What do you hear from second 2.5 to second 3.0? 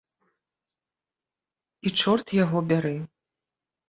бяры!